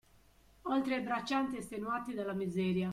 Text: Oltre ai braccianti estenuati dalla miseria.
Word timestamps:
Oltre 0.63 0.95
ai 0.95 1.01
braccianti 1.03 1.57
estenuati 1.57 2.15
dalla 2.15 2.33
miseria. 2.33 2.89